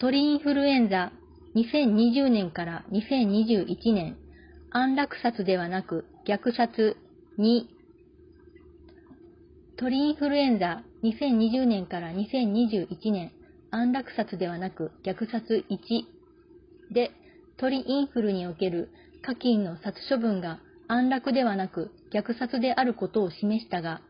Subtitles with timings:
[0.00, 1.12] 鳥インフルエンザ
[1.54, 4.16] 2020年から2021年。
[4.70, 6.96] 安楽殺ではなく虐殺
[7.38, 7.62] 2
[9.76, 13.30] 鳥インフルエンザ2020年から2021年。
[13.70, 17.12] 安楽殺ではなく虐殺1で
[17.56, 18.90] 鳥インフルにおける
[19.22, 20.58] 課金の殺処分が
[20.88, 24.00] 安楽ではなく虐殺であることを示したが、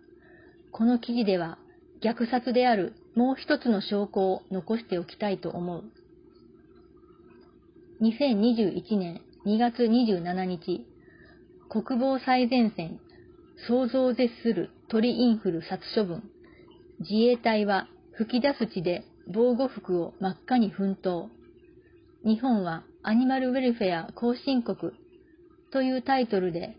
[0.72, 1.58] この記事では
[2.02, 5.84] 虐殺であるもう一つの証拠を残しておきたいと思う。
[8.02, 10.84] 2021年2月27日、
[11.68, 12.98] 国防最前線、
[13.68, 16.24] 想像を絶する鳥インフル殺処分。
[17.00, 21.28] 自衛隊は吹き出す地で防護服を真っ赤に奮闘。
[22.24, 24.92] 日本はアニマルウェルフェア後進国
[25.72, 26.76] というタイトルで、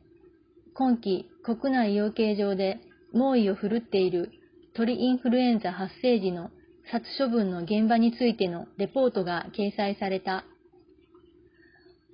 [0.73, 2.79] 今季国内養鶏場で
[3.13, 4.31] 猛威を振るっている
[4.75, 6.51] 鳥インフルエンザ発生時の
[6.91, 10.43] 殺処分の現場についてのレポートが掲載された。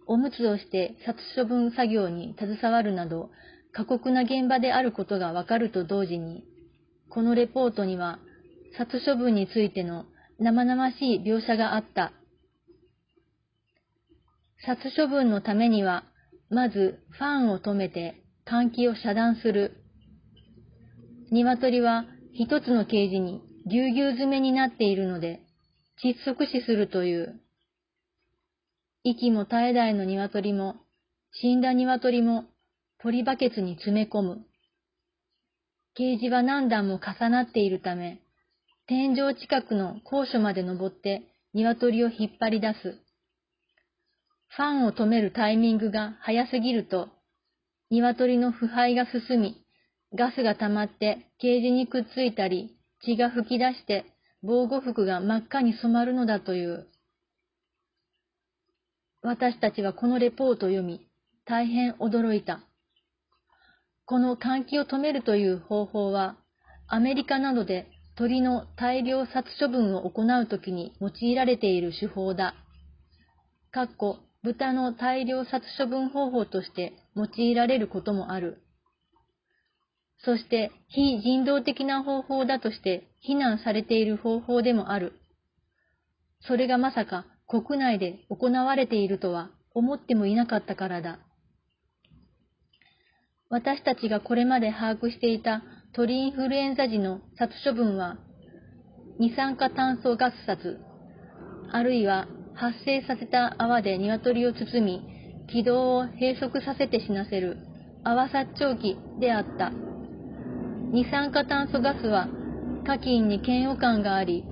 [0.06, 3.32] おむつをして殺処分作業に携わるなど
[3.74, 6.44] 過酷な現場であることがわかると同時に、
[7.10, 8.20] このレポートには
[8.78, 10.06] 殺処分についての
[10.40, 12.14] 生々しい描写があった。
[14.64, 16.04] 殺処分のためには、
[16.52, 19.78] まずファンを止めて換気を遮断する。
[21.32, 25.42] 鶏は一つのケージにぎゅうぎゅう詰めになっているので、
[26.04, 27.40] 窒息死するという。
[29.04, 30.76] 息も絶え絶えの鶏も、
[31.34, 32.46] 死んだ鶏も、
[33.00, 34.46] ポリバケツに詰め込む。
[35.96, 38.22] ケージは何段も重なっているため、
[38.88, 42.98] 天井近くの高所まで登って鶏を引っ張り出す。
[44.48, 47.10] ファンを止めるタイミングが早すぎると、
[47.90, 49.61] 鶏の腐敗が進み、
[50.14, 54.06] ガスが溜まってケージにくっついたり、血が吹き出して
[54.44, 56.88] 防護服が真っ赤に染まるのだという。
[59.22, 61.08] 私たちはこのレポートを読み、
[61.46, 62.62] 大変驚いた。
[64.06, 66.36] この換気を止めるという方法は、
[66.88, 72.56] アメリカなどで鳥の大量殺処分を行うときに用いられている手法だ。
[73.72, 78.62] かっこ豚の大量殺処分方法として用いられることもある。
[80.24, 85.14] そして非人道的な方法だとして非難されている方法でもある。
[86.48, 91.20] それがまさか国内で行われているとは思ってもいなかったからだ。
[93.50, 95.62] 私たちがこれまで把握していた
[95.94, 98.18] 鳥インフルエンザ時の殺処分は、
[99.20, 100.80] 二酸化炭素ガス殺、
[101.70, 105.02] あるいは発生させた泡で鶏を包み、
[105.52, 107.58] 軌道を閉塞させて死なせる
[108.04, 109.74] 泡殺鳥器であった。
[110.94, 112.28] 二酸化炭素ガスは
[112.86, 114.44] 課金に嫌悪感があり、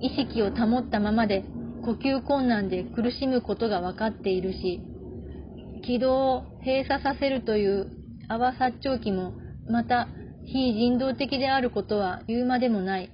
[0.00, 1.44] 意識を保ったままで
[1.84, 4.80] 呼吸困難で苦しむことが分かっているし、
[5.84, 7.86] 軌道を閉鎖させるという
[8.28, 9.34] 泡殺鳥器も
[9.68, 10.08] また
[10.44, 13.12] 非人道的であることは言うまでもない。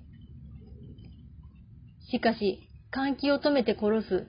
[2.10, 4.26] しかし、換気を止めて殺す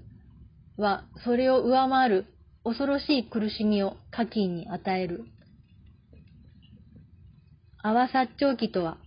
[0.82, 2.26] は、それを上回る
[2.66, 5.26] 恐ろしい苦しみを課金に与える。
[7.86, 8.98] 泡殺鳥器とは、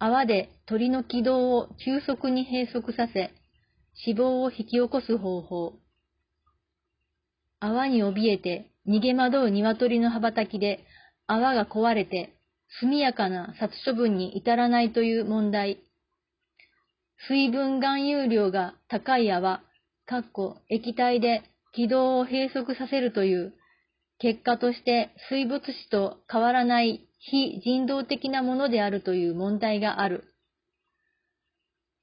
[0.00, 3.30] 泡で鳥の軌道を急速に閉塞させ、
[3.94, 5.74] 死亡を引き起こす方法。
[7.60, 10.80] 泡に怯えて逃げ惑う鶏の羽ばたきで
[11.28, 12.34] 泡が壊れて
[12.80, 15.78] 速やかな殺処分に至らないという問題。
[17.28, 19.62] 水分含有量が高い泡、
[20.04, 23.54] かっこ液体で軌道を閉塞させるという、
[24.20, 30.24] 結果として水没死と変わらない非人道的なものであるという問題がある。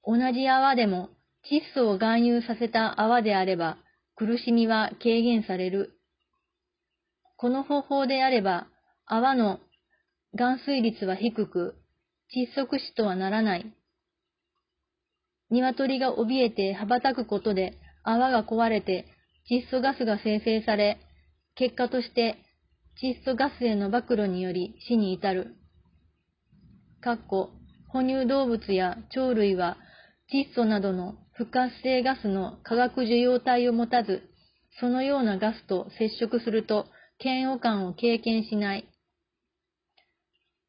[0.04, 1.10] 同じ泡でも
[1.52, 3.78] 窒素を含有させた泡であれば
[4.16, 5.92] 苦しみは軽減される。
[7.38, 8.68] この方法であれば
[9.06, 9.60] 泡の
[10.32, 11.76] 含水率は低く
[12.34, 13.74] 窒息死とはならない。
[15.50, 19.06] 鶏が怯えて羽ばたくことで泡が壊れて
[19.50, 20.98] 窒素ガスが生成され、
[21.56, 22.38] 結果として
[23.02, 25.56] 窒素ガスへの暴露により死に至る。
[27.02, 27.52] かっこ、
[27.90, 29.78] 哺乳動物や鳥類は
[30.34, 34.24] 窒素などの不活性ガスの化学受容体を持たず、
[34.80, 36.88] そのようなガスと接触すると
[37.24, 38.86] 嫌悪感を経験しない。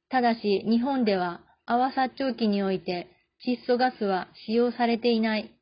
[0.09, 3.09] ただし、日本では泡殺鳥器において
[3.45, 5.56] 窒素ガスは使用されていない。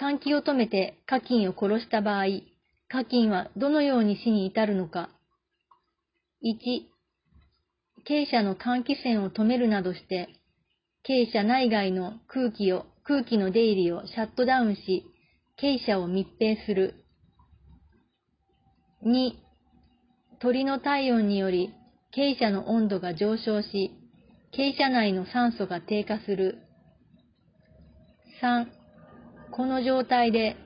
[0.00, 2.24] 換気を止めて課金を殺した場合、
[2.88, 5.10] 課金はどのように死に至るのか。
[6.42, 6.56] 1、
[8.08, 10.30] 傾斜の換気扇を止めるなどして、
[11.06, 15.04] 傾斜内外の空気を、空気の出入りをシャットダウンし、
[15.62, 16.94] 傾斜を密閉する。
[19.04, 19.32] 2、
[20.40, 21.74] 鳥の体温により
[22.16, 23.90] 傾斜の温度が上昇し、
[24.56, 26.58] 傾斜内の酸素が低下する。
[28.42, 28.79] 3、
[29.52, 30.56] この状態で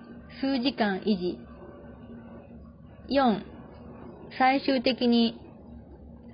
[0.40, 1.38] 数時間維持。
[3.08, 3.40] 4、
[4.38, 5.40] 最終的に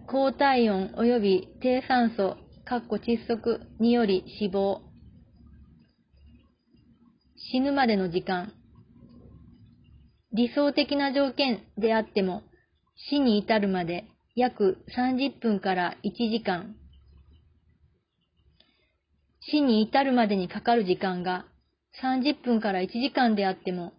[0.09, 4.83] 高体温及び低酸素、かっこ窒息により死亡。
[7.37, 8.53] 死ぬまでの時間。
[10.33, 12.43] 理想的な条件であっても、
[12.97, 14.05] 死に至るまで
[14.35, 16.75] 約30分から1時間。
[19.41, 21.47] 死に至るまでにかかる時間が
[22.03, 23.93] 30分から1時間であっても、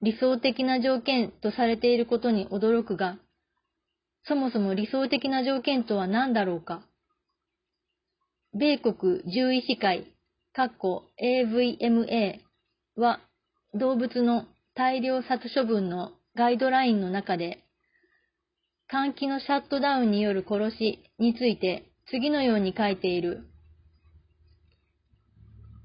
[0.00, 3.18] 理想的な条件とされていることに驚くが、
[4.24, 6.82] そもそも理想的な条件とは何だろうか？
[8.54, 10.06] 米国獣医師会、
[10.52, 12.40] かっこ AVMA
[12.96, 13.20] は
[13.74, 17.64] 動物の大量殺処分のガイドラインの中で、
[18.92, 23.46] 換気のシャットダウンによる殺しについて次のように書いている。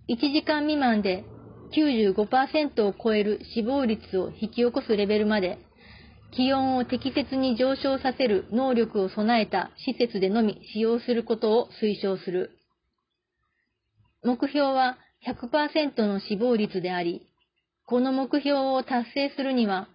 [0.10, 1.24] 1時間未満で
[1.72, 5.60] 95%を超える死亡率を引き起こすレベルまで
[6.32, 12.52] 気温を適切に上昇させる能力を備えた施設でのみ使用することを推奨する。
[14.24, 17.28] 目標は100%の死亡率であり、
[17.86, 19.88] この目標を達成するには、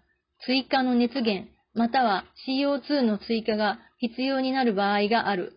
[0.46, 5.52] 追加の熱源または CO2 の追加が必要になる場合がある。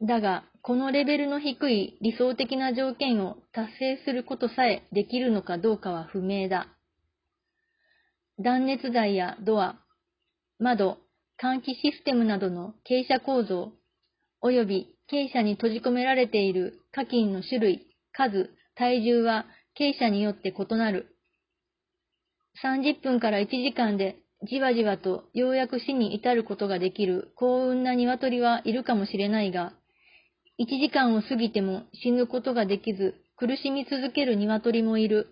[0.00, 6.68] だが、このレベルの低い理想的な条件を達成することさえできるのかどうかは不明だ。
[8.38, 9.80] 断熱材やドア、
[10.60, 10.98] 窓、
[11.42, 13.72] 換気システムなどの傾斜構造、
[14.40, 21.16] 及び傾斜に閉じ込められている課金の種類、数、体重は傾斜によって異なる。
[22.62, 24.16] 30分から1時間で
[24.48, 29.72] じわじわとようやく死に至ることができる幸運な鶏はいるかもしれないが、
[30.62, 35.26] 1時間を過ぎても死ぬことができず苦しみ続ける鶏もいる。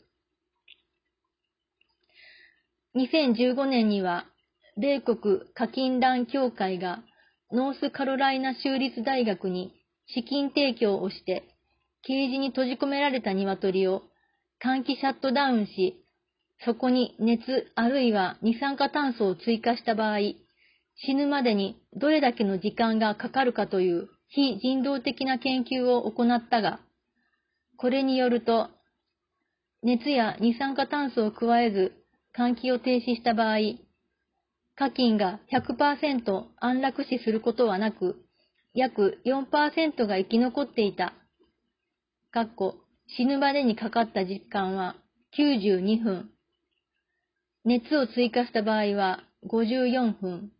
[2.96, 4.26] 2015年には、
[4.76, 7.04] 米国課金団協会が
[7.52, 9.72] ノースカロライナ州立大学に
[10.08, 11.44] 資金提供をして、
[12.02, 14.02] ケージに閉じ込められた鶏を
[14.60, 16.04] 換気シャットダウンし、
[16.64, 20.18] そこに熱あるいは二酸化炭素を追加した場合、
[20.96, 26.80] 死ぬまでにどれだけの時間がかかるかという非人道的な研究を行ったが、
[27.76, 28.68] これによると、
[29.82, 31.92] 熱や二酸化炭素を加えず
[32.36, 33.58] 換気を停止した場合、
[34.76, 38.24] 課金が100%安楽死することはなく、
[38.72, 41.12] 約4%が生き残っていた。
[42.30, 42.76] かっこ
[43.16, 44.94] 死ぬまでにかかった時間は
[45.36, 46.30] 92分。
[47.64, 50.52] 熱を追加した場合は54分。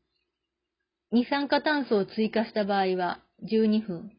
[1.13, 4.13] 二酸化炭素を追加した場合は12分。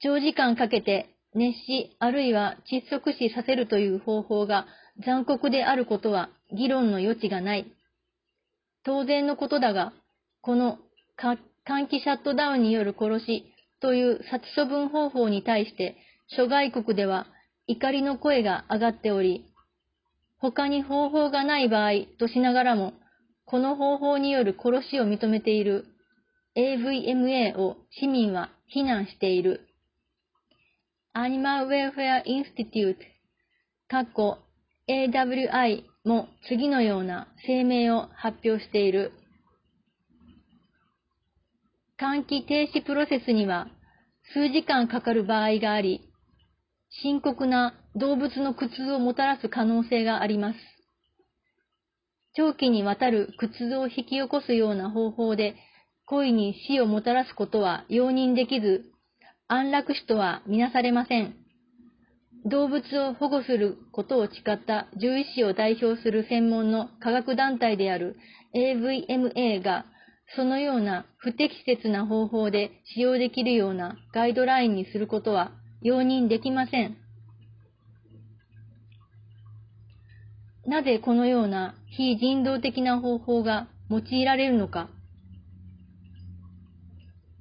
[0.00, 4.66] 長時間かけて熱し、あるいは窒息死させるという方法が
[5.04, 7.72] 残酷であることは議論の余地がない。
[8.84, 9.92] 当然のことだが、
[10.42, 10.78] この
[11.18, 13.44] 換気シャットダウンによる殺し
[13.80, 15.96] という殺処分方法に対して
[16.36, 17.26] 諸外国では
[17.66, 19.46] 怒りの声が上がっており、
[20.38, 22.92] 他に方法がない場合としながらも、
[23.46, 25.86] この方法による殺しを認めている
[26.56, 29.66] AVMA を市民は非難している。
[31.12, 32.96] Animal Welfare Institute、
[34.88, 39.12] AWI も次のような声明を発表している。
[42.00, 43.68] 換気停止プロセスには
[44.32, 46.02] 数時間かかる場合があり、
[47.02, 50.58] 深刻な動物の苦痛をもたらす可能性があります。
[52.34, 55.56] 長期にわたる苦痛を引き起こすような方法で
[56.06, 58.84] 故意に死をもたらすことは容認できず、
[59.48, 61.34] 安楽死とはみなされません。
[62.44, 68.16] 動物を保護することを誓った獣医師を代表する専門の科学団体である
[68.54, 69.86] AVMA が、
[70.36, 76.96] そのような不適切な方法で使用できるようなガイドラインにすることは容認できません。
[80.66, 84.88] なぜこのような非人道的な方法が用いられるのか。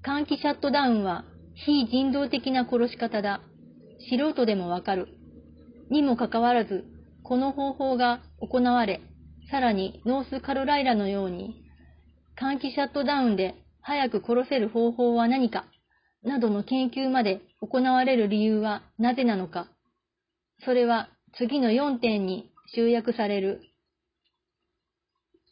[0.06, 1.24] 換気シャットダウンは
[1.56, 3.42] 非人道的な殺し方だ。
[4.10, 5.08] 素人でもわかる。
[5.90, 6.84] にもかかわらず、
[7.24, 9.00] この方法が行われ、
[9.50, 11.56] さらにノースカロライナのように、
[12.38, 15.66] 換気シャットダウンで早く殺せる方法は何か、
[16.22, 19.68] などの研究まで行われる理由はなぜなのか。
[20.66, 23.62] それは次の4点に集約される。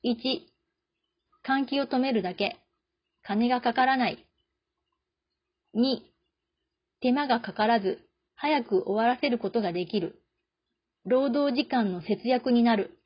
[0.04, 0.16] 1、
[1.46, 2.58] 換気を止めるだけ。
[3.24, 4.26] 金がかからない。
[5.74, 6.02] 2、
[7.00, 8.00] 手間がかからず、
[8.36, 10.22] 早く終わらせることができる。
[11.06, 13.00] 労働時間の節約になる。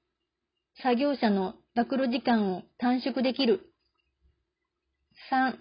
[0.82, 3.72] 作業者の暴露時間を短縮できる。
[5.32, 5.56] 3、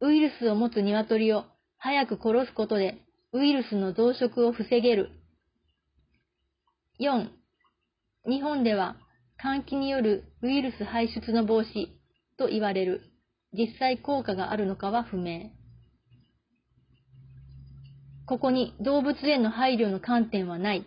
[0.00, 1.44] ウイルスを持つ鶏を
[1.76, 2.98] 早く殺すことで
[3.32, 5.10] ウイルスの増殖を防げる。
[7.00, 7.28] 4、
[8.28, 8.96] 日本では
[9.42, 11.88] 換気によるウイルス排出の防止
[12.38, 13.02] と言われる。
[13.52, 15.50] 実際効果があるのかは不明。
[18.32, 20.86] ここに動物への配慮の観点はない。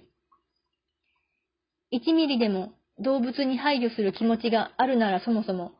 [1.94, 5.74] 1ミリでも動物に配慮する気持ちがあるならそもそも、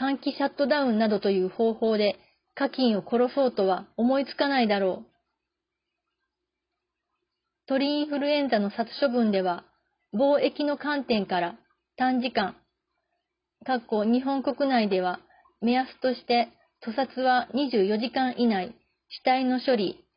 [0.00, 2.16] 換気シャットダウンなどという方法で
[2.54, 5.06] 課金を殺そうとは思いつかないだろう。
[7.66, 9.64] 鳥インフルエンザの殺処分では、
[10.14, 11.56] 貿易の観点から
[11.98, 12.56] 短時間、
[13.66, 15.20] かっこ日本国内では
[15.60, 16.48] 目安として
[16.80, 18.74] 屠殺は24時間以内、
[19.10, 20.07] 死体の処理、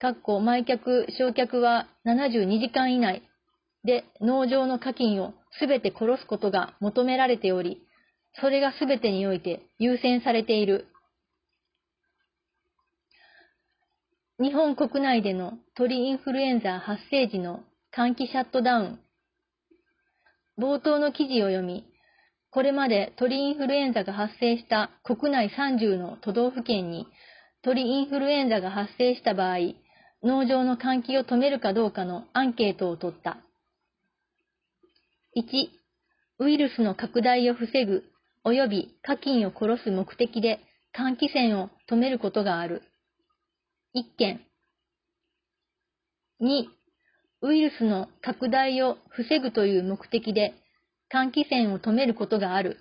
[0.00, 3.22] かっこ埋却、焼却は72時間以内
[3.84, 7.82] で農場の課金をすべて殺すことが求められており、
[8.40, 10.86] それがすべてにおいて優先されている。
[14.42, 17.60] 日本国内での鳥インフルエンザ発生時の
[17.94, 19.00] 換気シャットダウン。
[20.58, 21.84] 冒頭の記事を読み、
[22.50, 27.06] これまで鳥インフルエンザが発生した国内30の都道府県に
[27.62, 29.58] 鳥インフルエンザが発生した場合、
[30.22, 33.38] 農場の換気を止めるかどうかのアンケートを取った。
[35.36, 35.42] 1、
[36.40, 38.04] ウイルスの拡大を防ぐ
[38.44, 40.60] 及び課金を殺す目的で
[40.94, 42.82] 換気扇を止めることがある。
[43.94, 44.40] 1件。
[46.42, 46.64] 2、
[47.42, 50.54] ウイルスの拡大を防ぐという目的で
[51.14, 52.78] 換気扇を止めることがある。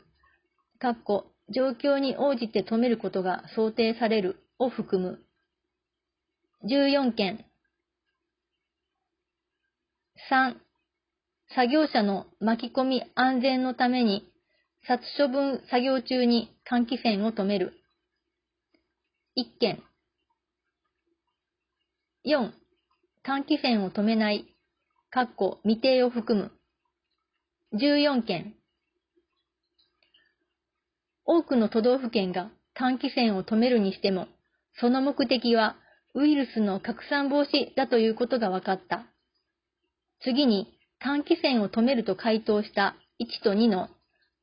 [0.80, 5.20] かっこ状況に応じて止めることが想定されるを含む。
[6.62, 7.46] 14件。
[10.30, 10.56] 3、
[11.56, 14.30] 作業者の巻き込み安全のために、
[14.86, 17.76] 殺処分作業中に換気扇を止める。
[19.38, 19.82] 1件。
[22.26, 22.52] 4、
[23.26, 24.46] 換気扇を止めない、
[25.12, 26.52] かっこ未定を含
[27.72, 27.80] む。
[27.80, 28.54] 14件。
[31.24, 34.28] 多くの都道府県が換気扇を止めるにしても、
[34.82, 35.78] その目的は
[36.16, 39.06] ウイルスの拡散防止だということが分かった。
[40.22, 43.90] 次に、換気扇を止めると回答した1と2の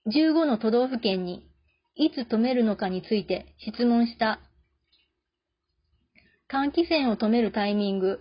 [0.07, 1.51] 15の都道府県に
[1.97, 4.39] いつ止めるのかについて質問した。
[6.49, 8.21] 換気扇を止めるタイミング。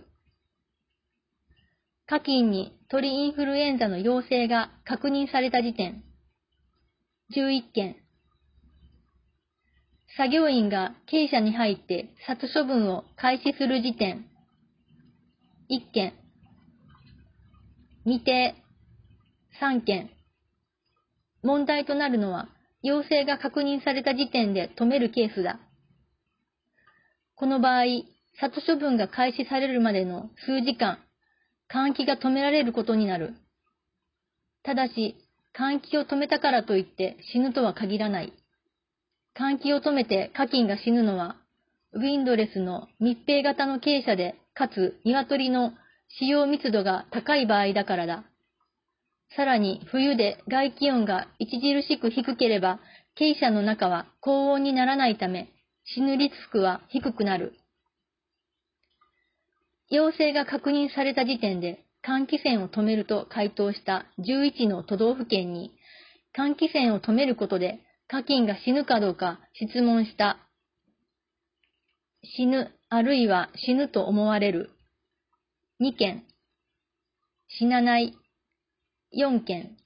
[2.06, 6.02] 課金に鳥インフルエンザの陽性が確認された時点。
[7.34, 8.05] 11件。
[10.16, 14.24] 作業員が傾斜に入って殺処分を開始する時点。
[15.68, 16.14] 1件。
[18.04, 18.54] 未定、
[19.60, 20.10] 3件。
[21.42, 22.48] 問題となるのは、
[22.82, 25.60] 陽性が確認された時点で止めるケースだ。
[27.34, 27.84] この場合、
[28.40, 30.98] 殺処分が開始されるまでの数時間、
[31.68, 33.34] 換気が止められることになる。
[34.62, 35.16] ただし、
[35.54, 38.32] 換気を止めたからといって死ぬとは限らない。
[39.38, 41.36] 換気を止めて課金が死ぬのは、
[41.92, 45.72] ウィンドレスの密閉型の傾斜で、かつ鶏の
[46.18, 48.24] 使用密度が高い場合だからだ。
[49.36, 52.80] さらに冬で外気温が著しく低ければ、
[53.18, 55.50] 傾斜の中は高温にならないため、
[55.84, 57.54] 死ぬリスクは低くなる。
[59.90, 65.72] 陽性が確認された時点で換気扇を止めると回答した11の都道府県に、
[66.34, 70.38] 換気扇を止めることで課金が死ぬかどうか質問した。
[72.22, 74.70] 死ぬ、あるいは死ぬと思われる。
[75.80, 76.24] 2件、
[77.48, 78.14] 死なない、
[79.16, 79.76] 4件、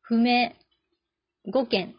[0.00, 0.52] 不明、
[1.46, 1.94] 5件、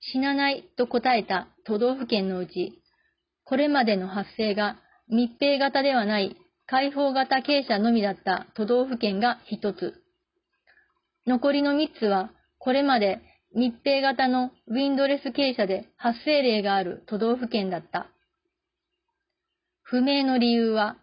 [0.00, 2.82] 死なないと答えた都道府県のうち、
[3.44, 4.76] これまでの発生が
[5.08, 9.94] 密閉型ではない開放型傾斜のみだった都道府県が1つ。
[11.26, 13.20] 残りの3つは、これまで
[13.54, 18.08] 密閉型のウィンドレス傾斜で発生例がある都道府県だった。
[19.82, 20.96] 不明の理由は、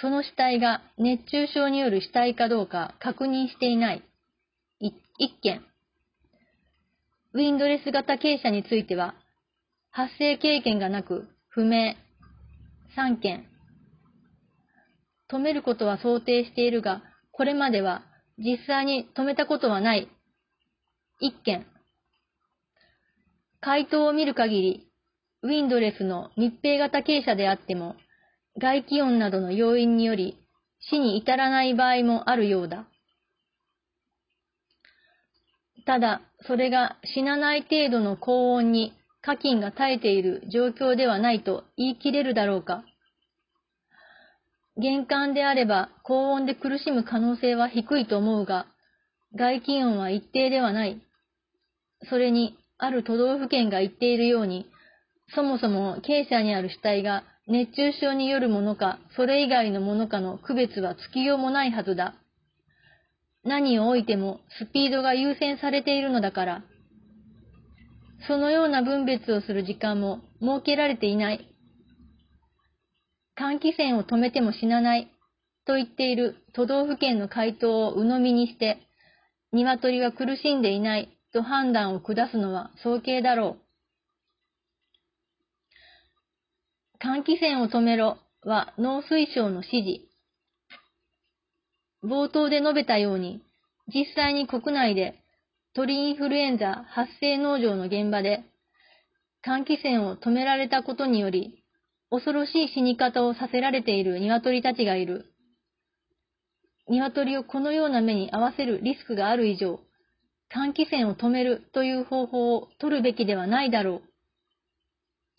[0.00, 4.02] その死体が熱中症による死体かどうか確認していない。
[4.80, 4.94] 一
[5.42, 5.62] 件。
[7.34, 9.14] ウィンドレス型傾斜については、
[9.90, 11.94] 発生経験がなく、不明、
[12.96, 13.46] 3件。
[15.30, 18.02] 止めることは想定しているが、これまでは
[18.38, 20.08] 実際に止めたことはない、
[21.22, 21.66] 1件。
[23.60, 24.86] 回答を見る限り、
[25.42, 27.94] ウィンドレスの密閉型傾斜であっても、
[28.58, 30.38] 外気温などの要因により
[30.80, 32.86] 死に至らない場合もあるようだ。
[35.84, 42.82] ただ、それが死なない程度の高温に課金が耐えている状況ではないと言い切れるだろうか。
[44.78, 48.64] 玄関であれば高温で苦しむ可能性は低いと思うが、
[49.36, 51.00] 外気温は一定ではない。
[52.08, 54.66] それに、ある都道府県が言っているように、
[55.34, 62.14] そもそも傾斜にある死体が熱中症によるものか、それ以外のものかの区別はつきようもないはずだ。
[63.44, 66.64] 何をおいてもスピードが優先されているのだから、
[68.28, 71.46] そのような分別をする時間も設けられていない。
[73.38, 75.10] 換気扇を止めても死なない
[75.66, 78.78] と言っている都道府県の回答を鵜呑みにして、
[79.52, 83.62] 鶏は苦しんでいないと判断を下すのは早計だろう。
[87.02, 90.10] 換気扇を止めろは農水省の指示。
[92.02, 93.42] 冒頭で述べたように、
[93.88, 95.20] 実際に国内で
[95.74, 98.44] 鳥インフルエンザ発生農場の現場で、
[99.46, 101.62] 換気扇を止められたことにより、
[102.10, 105.26] 恐ろしい死に方をさせられている鶏たちがいる。
[106.88, 109.78] 鶏をこのような目に合わせるリスクがある以上、
[110.54, 114.10] 換気扇を止めるという方法を取るべきではないだろう。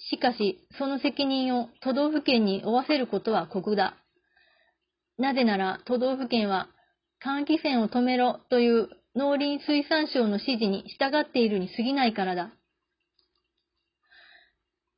[0.10, 3.98] しかし、その責任を都道府県に負わせることは酷だ。
[5.18, 6.68] なぜなら都道府県は
[7.24, 12.52] 換気扇を止めろという農林水産省の指示に従っているに過ぎないからだ。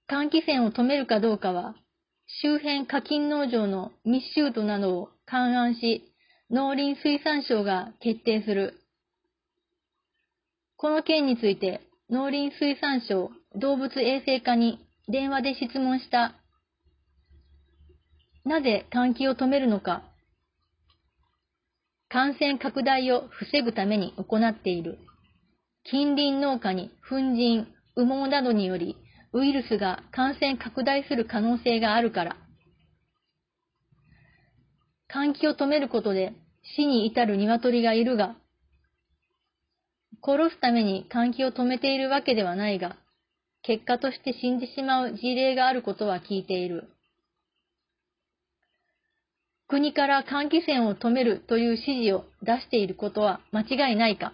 [0.10, 1.76] 換気扇を止めるかどうかは、
[2.42, 6.14] 周辺課金農場の密集度などを勘案し、
[6.52, 8.83] 農林水産省が決定する。
[10.84, 16.36] この件について、農林水産省動物衛生課に電話で質問した。
[18.44, 20.04] なぜ換気を止めるのか
[22.10, 25.00] 感染拡大を防ぐために行っている。
[25.90, 27.66] 近隣農家に粉塵、
[27.96, 28.98] 羽毛などにより
[29.32, 32.36] ウイルスが感染拡大する可能性があるから。
[35.10, 36.34] 換気を止めることで
[36.76, 38.36] 死に至る鶏がいるが、
[40.26, 42.96] 殺すために換気を止めているわけではないが、
[43.62, 46.90] 結果として死んでしまう事例があることは聞いている。
[49.68, 54.34] 国から換気扇を止めるという指示を出していることは間違いないか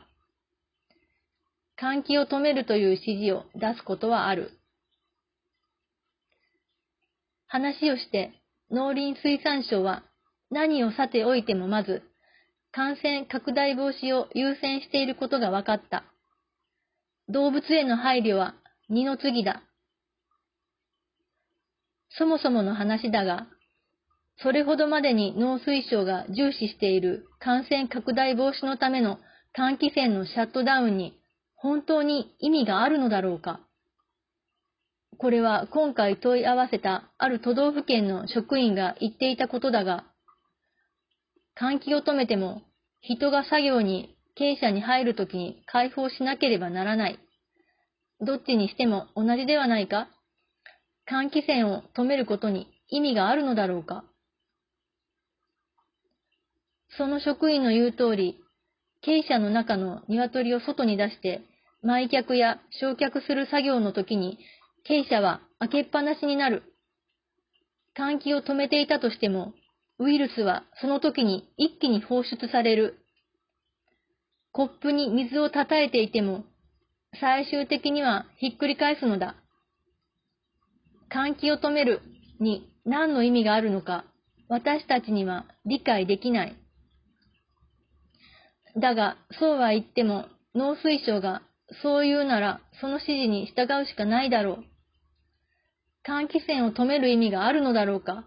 [1.82, 4.52] 換気を止めるという指示を出すことはある。
[7.48, 8.34] 話をして
[8.70, 10.04] 農林水産省は
[10.52, 12.04] 何をさておいてもまず
[12.72, 16.04] 感染拡大防止を優先していることが分かった。
[17.28, 18.56] 動物への配慮は
[18.90, 19.64] 二の次だ。
[22.18, 23.48] そもそもの話だが、
[24.42, 29.20] それほどまでに農水省が重視している感染拡大防止のための
[29.58, 31.20] 換気扇のシャットダウンに
[31.56, 33.60] 本当に意味があるのだろうか。
[35.18, 40.06] これは今回問い合わせたある都道府県の職員が言っていたことだが、
[41.60, 42.62] 換気を止めても
[43.02, 47.20] 人が作業に傾斜に入るときに解放しなければならない。
[48.22, 50.08] どっちにしても同じではないか
[51.10, 54.04] 換気扇を止めることに意味があるのだろうか
[56.98, 58.40] その職員の言う通り、
[59.06, 61.42] 鶏舎の中の鶏を外に出して、
[61.84, 64.38] 埋却や焼却する作業の時に、
[64.90, 66.64] 鶏舎は開けっぱなしになる。
[67.98, 69.54] 換気を止めていたとしても、
[70.00, 73.00] ウイルスはその時に一気に放出される。
[74.52, 76.46] コップに水を叩いていても、
[77.20, 79.36] 最終的にはひっくり返すのだ。
[81.12, 82.02] 換気を止める
[82.40, 84.06] に何の意味があるのか、
[84.48, 86.56] 私たちには理解できない。
[88.78, 91.42] だが、そうは言っても、農水省が
[91.84, 94.64] そう言うなら、その指示に従うしかないだろう。
[96.08, 98.24] 換気扇を止める意味があるのだろうか、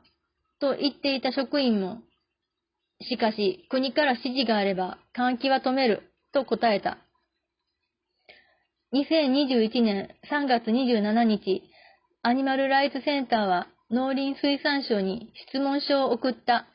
[0.62, 1.98] と言っていた職員も、
[3.01, 6.98] しかし、国から指示があれば、換気は止める、と答えた。
[8.94, 11.64] 2021年3月27日、
[12.22, 16.68] アニマルライツセンターは農林水産省に質問書を送った。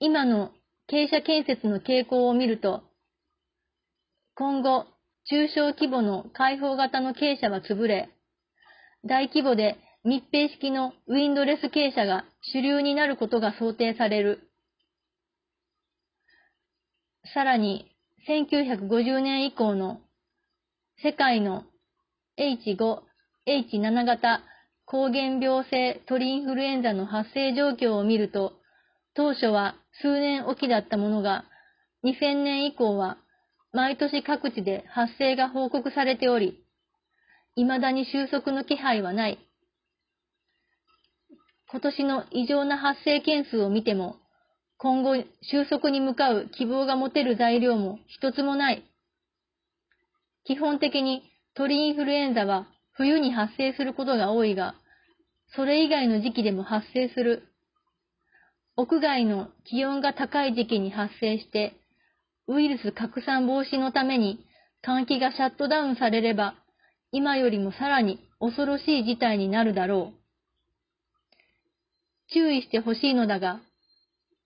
[0.00, 0.50] 今の
[0.90, 2.91] 傾斜建設の傾向を見ると、
[4.34, 4.86] 今後、
[5.28, 8.08] 中小規模の開放型の傾斜は潰れ、
[9.04, 14.48] 大規模で密閉式のウィンドレス傾斜が主流になることが想定される。
[17.34, 17.90] さらに、
[18.26, 20.00] 1950年以降の
[21.02, 21.64] 世界の
[22.38, 23.00] H5、
[23.46, 24.42] H7 型
[24.86, 28.54] 抗原病性鳥インフルエンザの発生状況を見ると、
[29.14, 31.44] 当初は数年おきだったものが、
[32.04, 33.18] 2000年以降は
[33.72, 36.62] 毎年各地で発生が報告されており、
[37.56, 39.38] 未だに収束の気配はない。
[41.70, 44.16] 今年の異常な発生件数を見ても、
[44.76, 48.84] 今後収束に向かう希望が持てる材料も一つもない。
[50.44, 51.22] 基本的に
[51.54, 54.74] 鳥インフルエンザは冬に発生することが多いが、
[55.54, 57.48] それ以外の時期でも発生する。
[58.76, 61.74] 屋外の気温が高い時期に発生して、
[62.48, 64.44] ウイルス拡散防止のために
[64.84, 66.54] 換気がシャットダウンされれば、
[67.12, 70.22] 今よりもさらに恐ろしい事態になるだろう。
[72.32, 73.60] 注意してほしいのだが、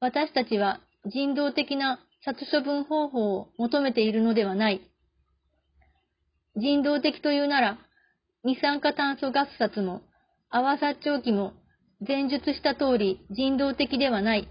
[0.00, 4.80] 私たちは人道的な殺処分方法を求めているのではない。
[6.56, 7.78] 人道的というなら、
[8.44, 10.02] 二酸化炭素ガス殺も
[10.50, 11.52] 泡殺鳥器も
[12.06, 14.48] 前述した通り人道的ではない。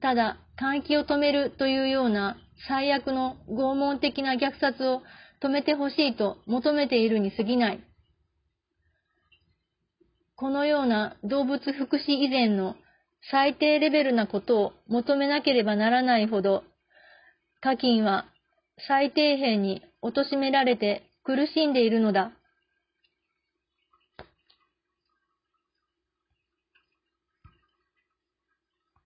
[0.00, 2.36] ただ、換気を止めるというような
[2.68, 5.00] 最悪の拷問的な虐殺を
[5.42, 7.80] 止めてほしいと求めているに過ぎない。
[10.36, 12.76] このような動物福祉以前の
[13.30, 16.62] 最低レベルなことを求めなければならないほど、
[17.60, 18.26] 課金は
[18.86, 22.32] 最底辺に貶められて苦しんでいるのだ。